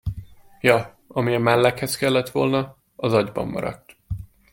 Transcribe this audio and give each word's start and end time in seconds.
Ja, 0.61 0.91
ami 1.07 1.35
a 1.35 1.39
mellekhez 1.39 1.95
kellett 1.95 2.29
volna, 2.29 2.77
az 2.95 3.13
agyban 3.13 3.47
maradt. 3.47 3.95